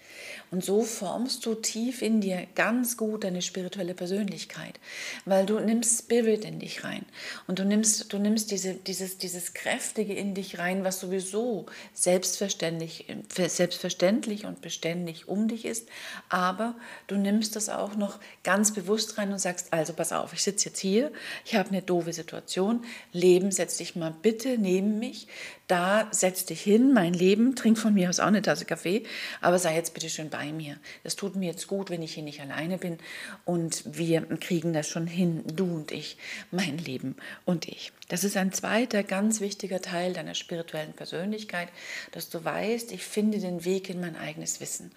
Und 0.53 0.63
so 0.63 0.83
formst 0.83 1.47
du 1.47 1.55
tief 1.55 2.03
in 2.03 2.21
dir 2.21 2.45
ganz 2.53 2.95
gut 2.95 3.23
deine 3.23 3.41
spirituelle 3.41 3.95
Persönlichkeit, 3.95 4.79
weil 5.25 5.47
du 5.47 5.59
nimmst 5.59 6.03
Spirit 6.03 6.45
in 6.45 6.59
dich 6.59 6.83
rein. 6.83 7.07
Und 7.47 7.57
du 7.57 7.65
nimmst, 7.65 8.13
du 8.13 8.19
nimmst 8.19 8.51
diese, 8.51 8.75
dieses, 8.75 9.17
dieses 9.17 9.55
Kräftige 9.55 10.13
in 10.13 10.35
dich 10.35 10.59
rein, 10.59 10.83
was 10.83 10.99
sowieso 10.99 11.65
selbstverständlich, 11.95 13.07
selbstverständlich 13.35 14.45
und 14.45 14.61
beständig 14.61 15.27
um 15.27 15.47
dich 15.47 15.65
ist, 15.65 15.89
aber 16.29 16.75
du 17.07 17.15
nimmst 17.15 17.55
das 17.55 17.69
auch 17.69 17.95
noch 17.95 18.19
ganz 18.43 18.75
bewusst 18.75 19.17
rein 19.17 19.31
und 19.31 19.39
sagst, 19.39 19.73
also 19.73 19.93
pass 19.93 20.13
auf, 20.13 20.33
ich 20.33 20.43
sitze 20.43 20.69
jetzt 20.69 20.79
hier, 20.79 21.11
ich 21.45 21.55
habe 21.55 21.69
eine 21.69 21.81
doofe 21.81 22.13
Situation, 22.13 22.85
Leben, 23.11 23.51
setz 23.51 23.77
dich 23.77 23.95
mal 23.95 24.13
bitte 24.21 24.59
neben 24.59 24.99
mich, 24.99 25.27
da 25.67 26.09
setz 26.11 26.45
dich 26.45 26.61
hin, 26.61 26.93
mein 26.93 27.15
Leben, 27.15 27.55
trink 27.55 27.79
von 27.79 27.95
mir 27.95 28.09
aus 28.09 28.19
auch 28.19 28.27
eine 28.27 28.43
Tasse 28.43 28.65
Kaffee, 28.65 29.03
aber 29.41 29.57
sei 29.57 29.75
jetzt 29.75 29.95
bitte 29.95 30.09
schön 30.09 30.29
bei 30.29 30.42
mir. 30.51 30.77
Das 31.03 31.15
tut 31.15 31.35
mir 31.35 31.51
jetzt 31.51 31.67
gut, 31.67 31.89
wenn 31.89 32.01
ich 32.01 32.15
hier 32.15 32.23
nicht 32.23 32.41
alleine 32.41 32.77
bin 32.77 32.97
und 33.45 33.83
wir 33.85 34.21
kriegen 34.37 34.73
das 34.73 34.89
schon 34.89 35.07
hin, 35.07 35.43
du 35.47 35.65
und 35.65 35.91
ich, 35.91 36.17
mein 36.51 36.77
Leben 36.77 37.15
und 37.45 37.67
ich. 37.67 37.91
Das 38.09 38.23
ist 38.23 38.37
ein 38.37 38.51
zweiter 38.51 39.01
ganz 39.03 39.39
wichtiger 39.39 39.81
Teil 39.81 40.13
deiner 40.13 40.35
spirituellen 40.35 40.93
Persönlichkeit, 40.93 41.69
dass 42.11 42.29
du 42.29 42.43
weißt, 42.43 42.91
ich 42.91 43.03
finde 43.03 43.39
den 43.39 43.65
Weg 43.65 43.89
in 43.89 44.01
mein 44.01 44.15
eigenes 44.15 44.59
Wissen. 44.59 44.91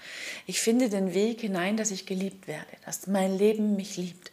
Ich 0.46 0.60
finde 0.60 0.88
den 0.88 1.14
Weg 1.14 1.40
hinein, 1.40 1.76
dass 1.76 1.90
ich 1.90 2.06
geliebt 2.06 2.48
werde, 2.48 2.66
dass 2.84 3.06
mein 3.06 3.38
Leben 3.38 3.76
mich 3.76 3.96
liebt. 3.96 4.32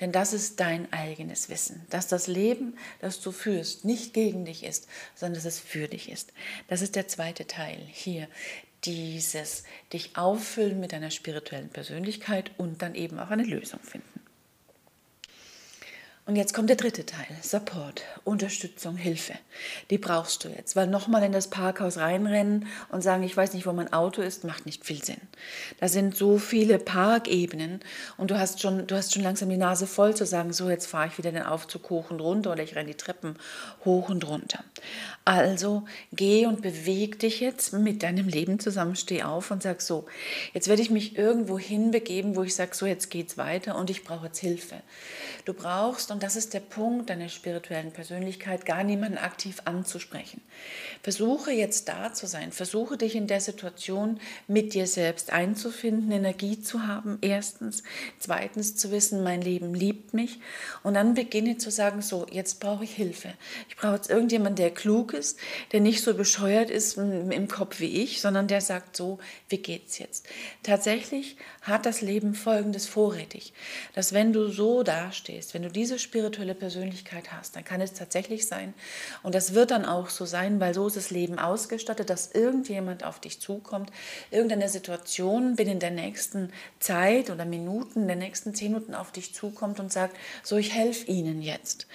Denn 0.00 0.10
das 0.10 0.32
ist 0.32 0.58
dein 0.60 0.92
eigenes 0.92 1.48
Wissen, 1.48 1.86
dass 1.90 2.08
das 2.08 2.26
Leben, 2.26 2.76
das 3.00 3.20
du 3.20 3.30
führst, 3.30 3.84
nicht 3.84 4.14
gegen 4.14 4.44
dich 4.44 4.64
ist, 4.64 4.88
sondern 5.14 5.34
dass 5.34 5.44
es 5.44 5.60
für 5.60 5.88
dich 5.88 6.10
ist. 6.10 6.32
Das 6.68 6.82
ist 6.82 6.96
der 6.96 7.08
zweite 7.08 7.46
Teil 7.46 7.78
hier. 7.90 8.28
Dieses 8.84 9.64
dich 9.92 10.16
auffüllen 10.16 10.80
mit 10.80 10.92
deiner 10.92 11.10
spirituellen 11.10 11.70
Persönlichkeit 11.70 12.50
und 12.58 12.82
dann 12.82 12.94
eben 12.94 13.18
auch 13.18 13.30
eine 13.30 13.44
Lösung 13.44 13.80
finden. 13.80 14.13
Und 16.26 16.36
jetzt 16.36 16.54
kommt 16.54 16.70
der 16.70 16.76
dritte 16.76 17.04
Teil, 17.04 17.26
Support, 17.42 18.02
Unterstützung, 18.24 18.96
Hilfe. 18.96 19.34
Die 19.90 19.98
brauchst 19.98 20.42
du 20.42 20.48
jetzt, 20.48 20.74
weil 20.74 20.86
nochmal 20.86 21.22
in 21.22 21.32
das 21.32 21.48
Parkhaus 21.48 21.98
reinrennen 21.98 22.66
und 22.88 23.02
sagen, 23.02 23.24
ich 23.24 23.36
weiß 23.36 23.52
nicht, 23.52 23.66
wo 23.66 23.74
mein 23.74 23.92
Auto 23.92 24.22
ist, 24.22 24.42
macht 24.42 24.64
nicht 24.64 24.86
viel 24.86 25.04
Sinn. 25.04 25.20
Da 25.80 25.88
sind 25.88 26.16
so 26.16 26.38
viele 26.38 26.78
Parkebenen 26.78 27.80
und 28.16 28.30
du 28.30 28.38
hast 28.38 28.62
schon, 28.62 28.86
du 28.86 28.96
hast 28.96 29.12
schon 29.12 29.22
langsam 29.22 29.50
die 29.50 29.58
Nase 29.58 29.86
voll 29.86 30.16
zu 30.16 30.24
sagen, 30.24 30.54
so 30.54 30.70
jetzt 30.70 30.86
fahre 30.86 31.08
ich 31.08 31.18
wieder 31.18 31.30
den 31.30 31.42
Aufzug 31.42 31.90
hoch 31.90 32.10
und 32.10 32.20
runter 32.20 32.52
oder 32.52 32.62
ich 32.62 32.74
renne 32.74 32.88
die 32.88 32.96
Treppen 32.96 33.36
hoch 33.84 34.08
und 34.08 34.26
runter. 34.26 34.64
Also 35.26 35.84
geh 36.12 36.46
und 36.46 36.62
beweg 36.62 37.18
dich 37.18 37.40
jetzt 37.40 37.74
mit 37.74 38.02
deinem 38.02 38.28
Leben 38.28 38.58
zusammen, 38.58 38.96
steh 38.96 39.24
auf 39.24 39.50
und 39.50 39.62
sag 39.62 39.82
so, 39.82 40.06
jetzt 40.54 40.68
werde 40.68 40.80
ich 40.80 40.90
mich 40.90 41.18
irgendwo 41.18 41.58
hinbegeben, 41.58 42.34
wo 42.34 42.44
ich 42.44 42.54
sage, 42.54 42.74
so 42.74 42.86
jetzt 42.86 43.10
geht's 43.10 43.36
weiter 43.36 43.76
und 43.76 43.90
ich 43.90 44.04
brauche 44.04 44.26
jetzt 44.26 44.38
Hilfe. 44.38 44.76
Du 45.44 45.52
brauchst 45.52 46.13
und 46.14 46.22
das 46.22 46.36
ist 46.36 46.54
der 46.54 46.60
Punkt 46.60 47.10
deiner 47.10 47.28
spirituellen 47.28 47.90
Persönlichkeit, 47.90 48.64
gar 48.66 48.84
niemanden 48.84 49.18
aktiv 49.18 49.56
anzusprechen. 49.64 50.42
Versuche 51.02 51.50
jetzt 51.50 51.88
da 51.88 52.14
zu 52.14 52.28
sein, 52.28 52.52
versuche 52.52 52.96
dich 52.96 53.16
in 53.16 53.26
der 53.26 53.40
Situation 53.40 54.20
mit 54.46 54.74
dir 54.74 54.86
selbst 54.86 55.32
einzufinden, 55.32 56.12
Energie 56.12 56.60
zu 56.60 56.86
haben, 56.86 57.18
erstens. 57.20 57.82
Zweitens 58.20 58.76
zu 58.76 58.92
wissen, 58.92 59.24
mein 59.24 59.42
Leben 59.42 59.74
liebt 59.74 60.14
mich. 60.14 60.38
Und 60.84 60.94
dann 60.94 61.14
beginne 61.14 61.58
zu 61.58 61.72
sagen, 61.72 62.00
so, 62.00 62.28
jetzt 62.30 62.60
brauche 62.60 62.84
ich 62.84 62.94
Hilfe. 62.94 63.32
Ich 63.68 63.74
brauche 63.74 63.96
jetzt 63.96 64.08
irgendjemanden, 64.08 64.54
der 64.54 64.70
klug 64.70 65.14
ist, 65.14 65.36
der 65.72 65.80
nicht 65.80 66.00
so 66.00 66.14
bescheuert 66.14 66.70
ist 66.70 66.96
im 66.96 67.48
Kopf 67.48 67.80
wie 67.80 68.04
ich, 68.04 68.20
sondern 68.20 68.46
der 68.46 68.60
sagt 68.60 68.96
so, 68.96 69.18
wie 69.48 69.58
geht's 69.58 69.98
jetzt? 69.98 70.28
Tatsächlich 70.62 71.36
hat 71.62 71.86
das 71.86 72.02
Leben 72.02 72.36
Folgendes 72.36 72.86
vorrätig, 72.86 73.52
dass 73.96 74.12
wenn 74.12 74.32
du 74.32 74.46
so 74.46 74.84
dastehst, 74.84 75.54
wenn 75.54 75.64
du 75.64 75.70
diese 75.70 75.98
spirituelle 76.04 76.54
Persönlichkeit 76.54 77.32
hast, 77.32 77.56
dann 77.56 77.64
kann 77.64 77.80
es 77.80 77.92
tatsächlich 77.92 78.46
sein, 78.46 78.74
und 79.22 79.34
das 79.34 79.54
wird 79.54 79.70
dann 79.70 79.84
auch 79.84 80.10
so 80.10 80.24
sein, 80.26 80.60
weil 80.60 80.74
so 80.74 80.86
ist 80.86 80.96
das 80.96 81.10
Leben 81.10 81.38
ausgestattet, 81.38 82.10
dass 82.10 82.32
irgendjemand 82.32 83.04
auf 83.04 83.20
dich 83.20 83.40
zukommt, 83.40 83.90
irgendeine 84.30 84.68
Situation 84.68 85.56
binnen 85.56 85.78
der 85.78 85.90
nächsten 85.90 86.50
Zeit 86.78 87.30
oder 87.30 87.44
Minuten, 87.44 88.06
der 88.06 88.16
nächsten 88.16 88.54
zehn 88.54 88.72
Minuten 88.72 88.94
auf 88.94 89.12
dich 89.12 89.34
zukommt 89.34 89.80
und 89.80 89.92
sagt, 89.92 90.16
so 90.42 90.56
ich 90.56 90.72
helfe 90.72 91.10
ihnen 91.10 91.42
jetzt. 91.42 91.86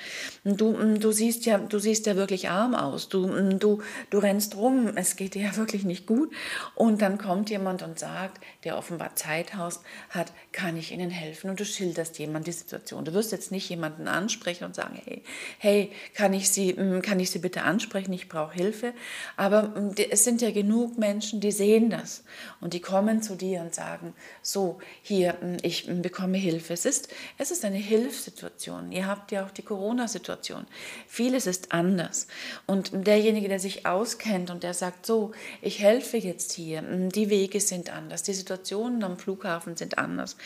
Du, 0.43 0.71
mm, 0.71 0.99
du 0.99 1.11
siehst 1.11 1.45
ja, 1.45 1.57
du 1.57 1.79
siehst 1.79 2.05
ja 2.05 2.15
wirklich 2.15 2.49
arm 2.49 2.75
aus, 2.75 3.09
du, 3.09 3.27
mm, 3.27 3.59
du, 3.59 3.81
du 4.09 4.17
rennst 4.17 4.55
rum, 4.55 4.91
es 4.95 5.15
geht 5.15 5.35
dir 5.35 5.43
ja 5.43 5.55
wirklich 5.55 5.83
nicht 5.83 6.07
gut. 6.07 6.33
Und 6.75 7.01
dann 7.01 7.17
kommt 7.17 7.49
jemand 7.49 7.81
und 7.81 7.99
sagt, 7.99 8.41
der 8.63 8.77
offenbar 8.77 9.15
Zeit 9.15 9.53
hat, 9.55 10.31
kann 10.51 10.77
ich 10.77 10.91
ihnen 10.91 11.09
helfen? 11.09 11.49
Und 11.49 11.59
du 11.59 11.65
schilderst 11.65 12.19
jemand 12.19 12.47
die 12.47 12.51
Situation. 12.51 13.05
Du 13.05 13.13
wirst 13.13 13.31
jetzt 13.31 13.51
nicht 13.51 13.69
jemanden 13.69 13.98
jemanden 13.99 14.07
ansprechen 14.07 14.65
und 14.65 14.75
sagen, 14.75 14.99
hey, 15.03 15.21
hey, 15.57 15.91
kann 16.15 16.33
ich 16.33 16.49
Sie, 16.49 16.73
mm, 16.73 17.01
kann 17.01 17.19
ich 17.19 17.29
Sie 17.31 17.39
bitte 17.39 17.63
ansprechen? 17.63 18.13
Ich 18.13 18.29
brauche 18.29 18.53
Hilfe. 18.53 18.93
Aber 19.37 19.63
mm, 19.63 19.95
es 20.09 20.23
sind 20.23 20.41
ja 20.41 20.51
genug 20.51 20.97
Menschen, 20.97 21.39
die 21.39 21.51
sehen 21.51 21.89
das 21.89 22.23
und 22.61 22.73
die 22.73 22.79
kommen 22.79 23.21
zu 23.21 23.35
dir 23.35 23.61
und 23.61 23.73
sagen, 23.73 24.13
so, 24.41 24.79
hier, 25.01 25.33
mm, 25.33 25.57
ich 25.61 25.87
bekomme 26.01 26.37
Hilfe. 26.37 26.73
Es 26.73 26.85
ist, 26.85 27.09
es 27.37 27.51
ist 27.51 27.65
eine 27.65 27.77
Hilfssituation. 27.77 28.91
Ihr 28.91 29.07
habt 29.07 29.31
ja 29.31 29.45
auch 29.45 29.51
die 29.51 29.63
Corona-Situation. 29.63 30.65
Vieles 31.07 31.47
ist 31.47 31.71
anders. 31.71 32.27
Und 32.65 32.91
derjenige, 32.93 33.49
der 33.49 33.59
sich 33.59 33.85
auskennt 33.85 34.49
und 34.49 34.63
der 34.63 34.73
sagt, 34.73 35.05
so, 35.05 35.31
ich 35.61 35.79
helfe 35.79 36.17
jetzt 36.17 36.53
hier, 36.53 36.81
die 36.81 37.29
Wege 37.29 37.59
sind 37.59 37.93
anders, 37.93 38.23
die 38.23 38.33
Situationen 38.33 39.03
am 39.03 39.17
Flughafen 39.17 39.75
sind 39.75 39.97
anders. 39.97 40.37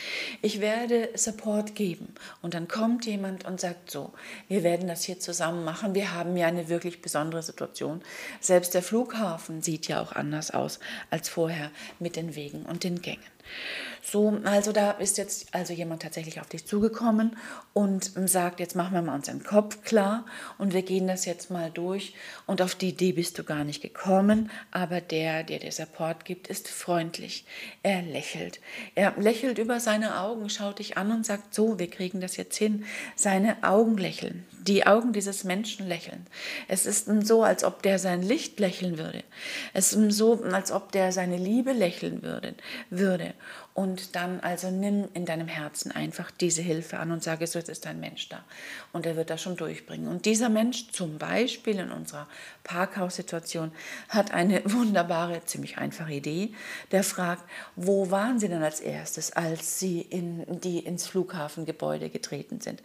Ich 0.42 0.60
werde 0.60 1.10
Support 1.14 1.74
geben. 1.74 2.14
Und 2.42 2.54
dann 2.54 2.68
kommt 2.68 3.06
jemand 3.06 3.43
und 3.46 3.60
sagt 3.60 3.90
so, 3.90 4.12
wir 4.48 4.62
werden 4.62 4.88
das 4.88 5.04
hier 5.04 5.20
zusammen 5.20 5.64
machen. 5.64 5.94
Wir 5.94 6.14
haben 6.14 6.36
ja 6.36 6.46
eine 6.46 6.68
wirklich 6.68 7.02
besondere 7.02 7.42
Situation. 7.42 8.02
Selbst 8.40 8.74
der 8.74 8.82
Flughafen 8.82 9.62
sieht 9.62 9.88
ja 9.88 10.00
auch 10.02 10.12
anders 10.12 10.50
aus 10.50 10.80
als 11.10 11.28
vorher 11.28 11.70
mit 11.98 12.16
den 12.16 12.34
Wegen 12.34 12.64
und 12.64 12.84
den 12.84 13.02
Gängen. 13.02 13.33
So, 14.02 14.38
also 14.44 14.72
da 14.72 14.92
ist 14.92 15.16
jetzt 15.16 15.54
also 15.54 15.72
jemand 15.72 16.02
tatsächlich 16.02 16.40
auf 16.40 16.48
dich 16.48 16.66
zugekommen 16.66 17.36
und 17.72 18.12
sagt, 18.26 18.60
jetzt 18.60 18.76
machen 18.76 18.92
wir 18.92 19.02
mal 19.02 19.14
unseren 19.14 19.42
Kopf 19.42 19.82
klar 19.82 20.26
und 20.58 20.74
wir 20.74 20.82
gehen 20.82 21.06
das 21.06 21.24
jetzt 21.24 21.50
mal 21.50 21.70
durch. 21.70 22.14
Und 22.46 22.60
auf 22.60 22.74
die 22.74 22.90
Idee 22.90 23.12
bist 23.12 23.38
du 23.38 23.44
gar 23.44 23.64
nicht 23.64 23.80
gekommen, 23.80 24.50
aber 24.70 25.00
der, 25.00 25.42
der 25.42 25.58
dir 25.58 25.72
Support 25.72 26.24
gibt, 26.26 26.48
ist 26.48 26.68
freundlich. 26.68 27.46
Er 27.82 28.02
lächelt. 28.02 28.60
Er 28.94 29.14
lächelt 29.18 29.58
über 29.58 29.80
seine 29.80 30.20
Augen, 30.20 30.50
schaut 30.50 30.80
dich 30.80 30.98
an 30.98 31.10
und 31.10 31.24
sagt, 31.24 31.54
so, 31.54 31.78
wir 31.78 31.88
kriegen 31.88 32.20
das 32.20 32.36
jetzt 32.36 32.56
hin. 32.56 32.84
Seine 33.16 33.62
Augen 33.62 33.96
lächeln, 33.96 34.44
die 34.66 34.86
Augen 34.86 35.12
dieses 35.12 35.44
Menschen 35.44 35.86
lächeln. 35.86 36.26
Es 36.68 36.86
ist 36.86 37.06
so, 37.26 37.42
als 37.42 37.64
ob 37.64 37.82
der 37.82 37.98
sein 37.98 38.22
Licht 38.22 38.58
lächeln 38.60 38.98
würde. 38.98 39.22
Es 39.72 39.92
ist 39.92 40.16
so, 40.16 40.42
als 40.44 40.72
ob 40.72 40.92
der 40.92 41.12
seine 41.12 41.36
Liebe 41.36 41.72
lächeln 41.72 42.22
würde. 42.22 42.54
würde. 42.90 43.34
Und 43.74 44.14
dann 44.14 44.38
also 44.38 44.70
nimm 44.70 45.08
in 45.14 45.26
deinem 45.26 45.48
Herzen 45.48 45.90
einfach 45.90 46.30
diese 46.30 46.62
Hilfe 46.62 47.00
an 47.00 47.10
und 47.10 47.24
sage, 47.24 47.44
so 47.48 47.58
jetzt 47.58 47.68
ist 47.68 47.88
ein 47.88 47.98
Mensch 47.98 48.28
da. 48.28 48.44
Und 48.92 49.04
er 49.04 49.16
wird 49.16 49.30
das 49.30 49.42
schon 49.42 49.56
durchbringen. 49.56 50.06
Und 50.06 50.26
dieser 50.26 50.48
Mensch 50.48 50.92
zum 50.92 51.18
Beispiel 51.18 51.80
in 51.80 51.90
unserer 51.90 52.28
Parkhaussituation 52.62 53.72
hat 54.08 54.32
eine 54.32 54.62
wunderbare, 54.72 55.44
ziemlich 55.44 55.76
einfache 55.76 56.12
Idee. 56.12 56.54
Der 56.92 57.02
fragt, 57.02 57.42
wo 57.74 58.12
waren 58.12 58.38
Sie 58.38 58.48
denn 58.48 58.62
als 58.62 58.78
erstes, 58.78 59.32
als 59.32 59.80
Sie 59.80 60.00
in 60.02 60.60
die 60.60 60.78
ins 60.78 61.08
Flughafengebäude 61.08 62.10
getreten 62.10 62.60
sind? 62.60 62.80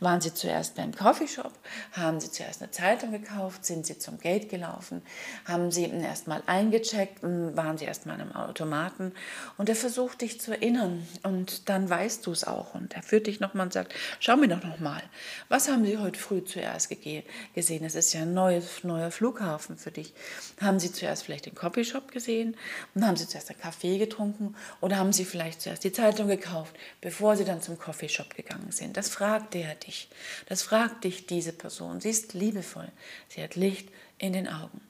Waren 0.00 0.20
Sie 0.20 0.34
zuerst 0.34 0.74
beim 0.74 0.94
Coffeeshop? 0.94 1.52
Haben 1.92 2.20
Sie 2.20 2.30
zuerst 2.30 2.60
eine 2.60 2.70
Zeitung 2.70 3.12
gekauft? 3.12 3.64
Sind 3.64 3.86
Sie 3.86 3.98
zum 3.98 4.18
Gate 4.18 4.50
gelaufen? 4.50 5.00
Haben 5.46 5.70
Sie 5.70 5.84
erst 5.84 6.28
mal 6.28 6.42
eingecheckt? 6.44 7.22
Waren 7.22 7.78
Sie 7.78 7.86
erst 7.86 8.04
mal 8.04 8.20
am 8.20 8.32
Automaten? 8.32 9.12
Und 9.56 9.70
er 9.70 9.76
versucht 9.76 10.20
dich 10.20 10.33
dich 10.34 10.40
zu 10.40 10.52
erinnern 10.52 11.06
und 11.22 11.68
dann 11.68 11.88
weißt 11.88 12.26
du 12.26 12.32
es 12.32 12.44
auch. 12.44 12.74
Und 12.74 12.94
er 12.94 13.02
führt 13.02 13.26
dich 13.26 13.40
nochmal 13.40 13.66
und 13.66 13.72
sagt, 13.72 13.94
schau 14.20 14.36
mir 14.36 14.48
doch 14.48 14.62
nochmal, 14.62 15.02
was 15.48 15.68
haben 15.68 15.84
Sie 15.84 15.98
heute 15.98 16.18
früh 16.18 16.44
zuerst 16.44 16.88
gesehen? 16.90 17.84
Es 17.84 17.94
ist 17.94 18.12
ja 18.12 18.22
ein 18.22 18.34
neues, 18.34 18.84
neuer 18.84 19.10
Flughafen 19.10 19.76
für 19.76 19.90
dich. 19.90 20.12
Haben 20.60 20.80
Sie 20.80 20.92
zuerst 20.92 21.24
vielleicht 21.24 21.46
den 21.46 21.54
Copyshop 21.54 22.10
gesehen 22.10 22.56
und 22.94 23.06
haben 23.06 23.16
Sie 23.16 23.28
zuerst 23.28 23.50
einen 23.50 23.60
Kaffee 23.60 23.98
getrunken 23.98 24.54
oder 24.80 24.96
haben 24.96 25.12
Sie 25.12 25.24
vielleicht 25.24 25.60
zuerst 25.60 25.84
die 25.84 25.92
Zeitung 25.92 26.28
gekauft, 26.28 26.74
bevor 27.00 27.36
Sie 27.36 27.44
dann 27.44 27.62
zum 27.62 27.78
Coffeeshop 27.78 28.34
gegangen 28.34 28.70
sind? 28.70 28.96
Das 28.96 29.08
fragt 29.08 29.54
er 29.54 29.74
dich. 29.74 30.08
Das 30.46 30.62
fragt 30.62 31.04
dich 31.04 31.26
diese 31.26 31.52
Person. 31.52 32.00
Sie 32.00 32.10
ist 32.10 32.34
liebevoll. 32.34 32.90
Sie 33.28 33.42
hat 33.42 33.56
Licht 33.56 33.88
in 34.18 34.32
den 34.32 34.48
Augen. 34.48 34.80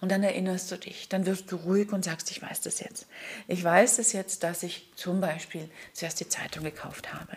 Und 0.00 0.10
dann 0.10 0.22
erinnerst 0.22 0.72
du 0.72 0.76
dich, 0.76 1.08
dann 1.08 1.26
wirst 1.26 1.52
du 1.52 1.56
ruhig 1.56 1.92
und 1.92 2.04
sagst, 2.04 2.30
ich 2.30 2.42
weiß 2.42 2.62
das 2.62 2.80
jetzt. 2.80 3.06
Ich 3.46 3.62
weiß 3.62 3.96
das 3.96 4.12
jetzt, 4.12 4.42
dass 4.42 4.62
ich 4.62 4.88
zum 4.96 5.20
Beispiel 5.20 5.68
zuerst 5.92 6.18
die 6.20 6.28
Zeitung 6.28 6.64
gekauft 6.64 7.12
habe. 7.12 7.36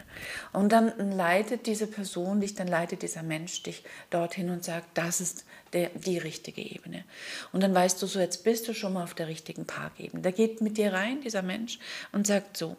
Und 0.52 0.72
dann 0.72 1.12
leitet 1.12 1.68
diese 1.68 1.88
Person 1.88 2.42
dich, 2.42 2.56
dann 2.56 2.68
leitet 2.68 3.02
dieser 3.02 3.24
Mensch 3.24 3.62
dich 3.64 3.84
dorthin 4.10 4.50
und 4.50 4.64
sagt, 4.64 4.98
das 4.98 5.22
ist 5.22 5.46
der, 5.74 5.90
die 5.90 6.18
richtige 6.18 6.62
Ebene. 6.62 7.04
Und 7.52 7.62
dann 7.62 7.74
weißt 7.74 8.02
du 8.02 8.08
so, 8.08 8.20
jetzt 8.20 8.44
bist 8.44 8.68
du 8.68 8.74
schon 8.74 8.94
mal 8.94 9.04
auf 9.04 9.14
der 9.14 9.28
richtigen 9.28 9.66
Parkebene. 9.66 10.22
Da 10.22 10.32
geht 10.32 10.62
mit 10.62 10.78
dir 10.78 10.94
rein, 10.94 11.22
dieser 11.22 11.42
Mensch, 11.42 11.80
und 12.12 12.26
sagt 12.26 12.58
so, 12.58 12.78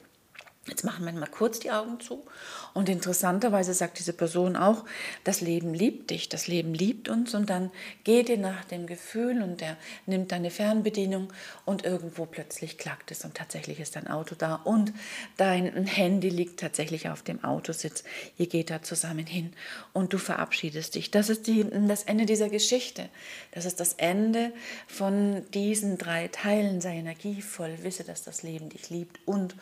Jetzt 0.66 0.82
machen 0.82 1.04
wir 1.04 1.12
mal 1.12 1.26
kurz 1.26 1.58
die 1.58 1.70
Augen 1.70 2.00
zu. 2.00 2.24
Und 2.72 2.88
interessanterweise 2.88 3.74
sagt 3.74 3.98
diese 3.98 4.14
Person 4.14 4.56
auch, 4.56 4.86
das 5.22 5.42
Leben 5.42 5.74
liebt 5.74 6.10
dich, 6.10 6.30
das 6.30 6.46
Leben 6.46 6.72
liebt 6.72 7.10
uns. 7.10 7.34
Und 7.34 7.50
dann 7.50 7.70
geht 8.02 8.30
ihr 8.30 8.38
nach 8.38 8.64
dem 8.64 8.86
Gefühl 8.86 9.42
und 9.42 9.60
er 9.60 9.76
nimmt 10.06 10.32
deine 10.32 10.50
Fernbedienung 10.50 11.30
und 11.66 11.84
irgendwo 11.84 12.24
plötzlich 12.24 12.78
klackt 12.78 13.10
es 13.10 13.26
und 13.26 13.34
tatsächlich 13.34 13.78
ist 13.78 13.96
dein 13.96 14.08
Auto 14.08 14.34
da 14.36 14.54
und 14.54 14.94
dein 15.36 15.86
Handy 15.86 16.30
liegt 16.30 16.60
tatsächlich 16.60 17.10
auf 17.10 17.20
dem 17.20 17.44
Autositz. 17.44 18.02
Ihr 18.38 18.46
geht 18.46 18.70
da 18.70 18.80
zusammen 18.80 19.26
hin 19.26 19.52
und 19.92 20.14
du 20.14 20.18
verabschiedest 20.18 20.94
dich. 20.94 21.10
Das 21.10 21.28
ist 21.28 21.46
die, 21.46 21.66
das 21.86 22.04
Ende 22.04 22.24
dieser 22.24 22.48
Geschichte. 22.48 23.10
Das 23.52 23.66
ist 23.66 23.80
das 23.80 23.94
Ende 23.94 24.50
von 24.86 25.44
diesen 25.52 25.98
drei 25.98 26.28
Teilen. 26.28 26.80
Sei 26.80 26.96
energievoll, 26.96 27.82
wisse, 27.82 28.04
dass 28.04 28.22
das 28.22 28.42
Leben 28.42 28.70
dich 28.70 28.88
liebt 28.88 29.20
und 29.26 29.54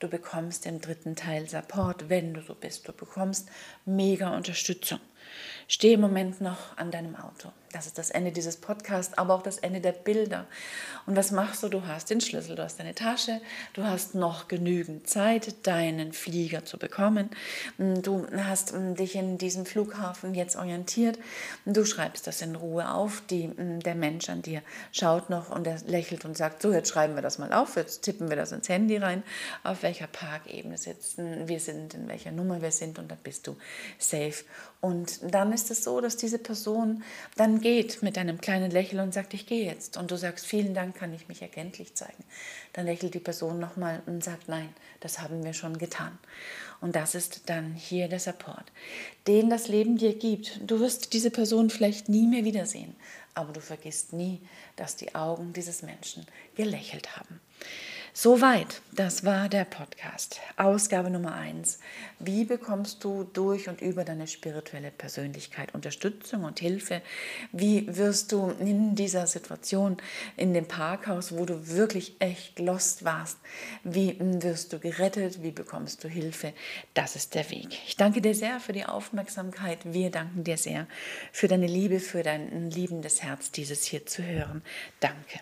Du 0.00 0.08
bekommst 0.08 0.64
im 0.64 0.80
dritten 0.80 1.14
Teil 1.14 1.46
Support, 1.46 2.08
wenn 2.08 2.32
du 2.32 2.40
so 2.40 2.54
bist. 2.54 2.88
Du 2.88 2.92
bekommst 2.92 3.50
mega 3.84 4.34
Unterstützung. 4.34 4.98
Steh 5.68 5.92
im 5.92 6.00
Moment 6.00 6.40
noch 6.40 6.76
an 6.78 6.90
deinem 6.90 7.14
Auto. 7.16 7.52
Das 7.72 7.86
ist 7.86 7.98
das 7.98 8.10
Ende 8.10 8.32
dieses 8.32 8.56
Podcasts, 8.56 9.16
aber 9.16 9.34
auch 9.34 9.42
das 9.42 9.58
Ende 9.58 9.80
der 9.80 9.92
Bilder. 9.92 10.46
Und 11.06 11.16
was 11.16 11.30
machst 11.30 11.62
du? 11.62 11.68
Du 11.68 11.86
hast 11.86 12.10
den 12.10 12.20
Schlüssel, 12.20 12.56
du 12.56 12.64
hast 12.64 12.80
deine 12.80 12.94
Tasche, 12.96 13.40
du 13.74 13.84
hast 13.84 14.16
noch 14.16 14.48
genügend 14.48 15.08
Zeit, 15.08 15.66
deinen 15.66 16.12
Flieger 16.12 16.64
zu 16.64 16.78
bekommen. 16.78 17.30
Du 17.78 18.26
hast 18.36 18.74
mm, 18.74 18.94
dich 18.94 19.14
in 19.14 19.38
diesem 19.38 19.66
Flughafen 19.66 20.34
jetzt 20.34 20.56
orientiert. 20.56 21.18
Du 21.64 21.84
schreibst 21.84 22.26
das 22.26 22.42
in 22.42 22.56
Ruhe 22.56 22.92
auf. 22.92 23.22
Die, 23.30 23.46
mm, 23.46 23.80
der 23.80 23.94
Mensch 23.94 24.28
an 24.28 24.42
dir 24.42 24.62
schaut 24.90 25.30
noch 25.30 25.50
und 25.50 25.66
er 25.66 25.78
lächelt 25.86 26.24
und 26.24 26.36
sagt, 26.36 26.62
so, 26.62 26.72
jetzt 26.72 26.88
schreiben 26.88 27.14
wir 27.14 27.22
das 27.22 27.38
mal 27.38 27.52
auf, 27.52 27.76
jetzt 27.76 28.02
tippen 28.02 28.28
wir 28.30 28.36
das 28.36 28.50
ins 28.50 28.68
Handy 28.68 28.96
rein, 28.96 29.22
auf 29.62 29.84
welcher 29.84 30.08
Parkebene 30.08 30.76
sitzen 30.76 31.46
wir 31.46 31.60
sind, 31.60 31.94
in 31.94 32.08
welcher 32.08 32.32
Nummer 32.32 32.62
wir 32.62 32.72
sind 32.72 32.98
und 32.98 33.10
dann 33.10 33.18
bist 33.22 33.46
du 33.46 33.56
safe. 33.98 34.44
Und 34.80 35.34
dann 35.34 35.52
ist 35.52 35.70
es 35.70 35.84
so, 35.84 36.00
dass 36.00 36.16
diese 36.16 36.38
Person 36.38 37.02
dann 37.36 37.59
geht 37.60 38.02
mit 38.02 38.18
einem 38.18 38.40
kleinen 38.40 38.70
Lächeln 38.70 39.00
und 39.00 39.14
sagt, 39.14 39.34
ich 39.34 39.46
gehe 39.46 39.64
jetzt. 39.64 39.96
Und 39.96 40.10
du 40.10 40.16
sagst, 40.16 40.46
vielen 40.46 40.74
Dank, 40.74 40.94
kann 40.94 41.14
ich 41.14 41.28
mich 41.28 41.42
erkenntlich 41.42 41.94
zeigen. 41.94 42.24
Dann 42.72 42.86
lächelt 42.86 43.14
die 43.14 43.20
Person 43.20 43.58
nochmal 43.58 44.02
und 44.06 44.24
sagt, 44.24 44.48
nein, 44.48 44.68
das 45.00 45.20
haben 45.20 45.44
wir 45.44 45.52
schon 45.52 45.78
getan. 45.78 46.18
Und 46.80 46.96
das 46.96 47.14
ist 47.14 47.48
dann 47.48 47.74
hier 47.74 48.08
der 48.08 48.20
Support, 48.20 48.64
den 49.26 49.50
das 49.50 49.68
Leben 49.68 49.98
dir 49.98 50.14
gibt. 50.14 50.60
Du 50.66 50.80
wirst 50.80 51.12
diese 51.12 51.30
Person 51.30 51.70
vielleicht 51.70 52.08
nie 52.08 52.26
mehr 52.26 52.44
wiedersehen, 52.44 52.96
aber 53.34 53.52
du 53.52 53.60
vergisst 53.60 54.12
nie, 54.12 54.40
dass 54.76 54.96
die 54.96 55.14
Augen 55.14 55.52
dieses 55.52 55.82
Menschen 55.82 56.26
gelächelt 56.56 57.16
haben. 57.16 57.40
Soweit, 58.12 58.82
das 58.90 59.24
war 59.24 59.48
der 59.48 59.64
Podcast. 59.64 60.40
Ausgabe 60.56 61.10
Nummer 61.10 61.32
1. 61.34 61.78
Wie 62.18 62.44
bekommst 62.44 63.04
du 63.04 63.22
durch 63.22 63.68
und 63.68 63.80
über 63.80 64.04
deine 64.04 64.26
spirituelle 64.26 64.90
Persönlichkeit 64.90 65.74
Unterstützung 65.74 66.42
und 66.42 66.58
Hilfe? 66.58 67.02
Wie 67.52 67.86
wirst 67.96 68.32
du 68.32 68.50
in 68.58 68.96
dieser 68.96 69.28
Situation 69.28 69.96
in 70.36 70.52
dem 70.54 70.66
Parkhaus, 70.66 71.36
wo 71.36 71.44
du 71.44 71.68
wirklich 71.68 72.16
echt 72.18 72.58
lost 72.58 73.04
warst, 73.04 73.38
wie 73.84 74.16
wirst 74.18 74.72
du 74.72 74.80
gerettet? 74.80 75.44
Wie 75.44 75.52
bekommst 75.52 76.02
du 76.02 76.08
Hilfe? 76.08 76.52
Das 76.94 77.14
ist 77.14 77.36
der 77.36 77.48
Weg. 77.50 77.78
Ich 77.86 77.96
danke 77.96 78.20
dir 78.20 78.34
sehr 78.34 78.58
für 78.58 78.72
die 78.72 78.86
Aufmerksamkeit. 78.86 79.78
Wir 79.84 80.10
danken 80.10 80.42
dir 80.42 80.56
sehr 80.56 80.88
für 81.30 81.46
deine 81.46 81.68
Liebe, 81.68 82.00
für 82.00 82.24
dein 82.24 82.70
liebendes 82.70 83.22
Herz, 83.22 83.52
dieses 83.52 83.84
hier 83.84 84.04
zu 84.04 84.24
hören. 84.24 84.62
Danke. 84.98 85.40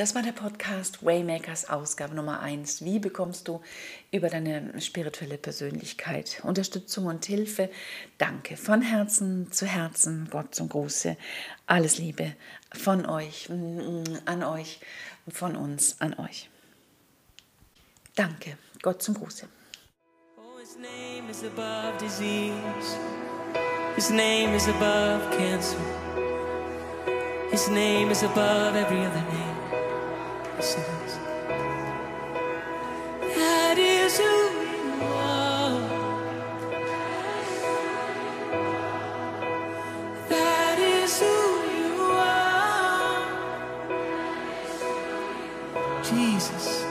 Das 0.00 0.14
war 0.14 0.22
der 0.22 0.32
Podcast 0.32 1.04
Waymakers 1.04 1.68
Ausgabe 1.68 2.14
Nummer 2.14 2.40
1. 2.40 2.82
Wie 2.86 2.98
bekommst 2.98 3.46
du 3.46 3.60
über 4.10 4.30
deine 4.30 4.80
spirituelle 4.80 5.36
Persönlichkeit 5.36 6.40
Unterstützung 6.42 7.04
und 7.04 7.26
Hilfe? 7.26 7.68
Danke 8.16 8.56
von 8.56 8.80
Herzen 8.80 9.52
zu 9.52 9.66
Herzen, 9.66 10.28
Gott 10.30 10.54
zum 10.54 10.70
Gruße. 10.70 11.18
Alles 11.66 11.98
Liebe 11.98 12.34
von 12.72 13.04
euch, 13.04 13.50
mm, 13.50 14.04
an 14.24 14.42
euch, 14.42 14.80
von 15.28 15.54
uns 15.54 16.00
an 16.00 16.14
euch. 16.14 16.48
Danke, 18.14 18.56
Gott 18.80 19.02
zum 19.02 19.16
Gruße. 19.16 19.48
Oh, 20.38 20.58
his 20.60 20.76
name 20.76 21.30
is 21.30 21.44
above 21.44 21.98
disease. 21.98 22.96
His 23.96 24.08
name 24.08 24.56
is 24.56 24.66
above 24.66 25.30
cancer. 25.36 25.76
His 27.50 27.68
name 27.68 28.10
is 28.10 28.22
above 28.22 28.74
every 28.76 29.00
other 29.00 29.22
name. 29.30 29.49
promises. 30.60 31.18
That 33.20 33.78
is 33.78 34.18
who 34.18 34.24
you 34.24 35.02
are. 35.04 35.80
That 40.28 40.78
is 40.78 41.20
who 41.20 41.36
you 41.78 42.02
are. 42.12 43.50
Jesus. 46.02 46.89